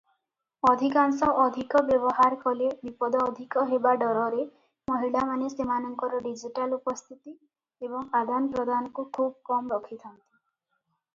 [0.67, 4.45] ଅଧିକାଂଶ ଅଧିକ ବ୍ୟବହାର କଲେ ବିପଦ ଅଧିକ ହେବା ଡରରେ
[4.93, 7.37] ମହିଳାମାନେ ସେମାନଙ୍କର ଡିଜିଟାଲ ଉପସ୍ଥିତି
[7.89, 10.25] ଏବଂ ଆଦାନପ୍ରଦାନକୁ ଖୁବ କମ ରଖିଥାନ୍ତି।